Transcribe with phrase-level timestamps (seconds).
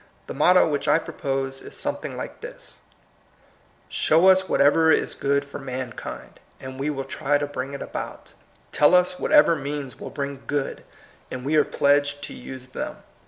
[0.25, 2.77] The motto which I propose is something like this:—
[3.87, 8.33] Show vs whatever is good for mankind^ and we will try to bring it abotU.
[8.71, 10.79] TeU um whatever means mil bring good^
[11.29, 12.95] and we are pledged to use them.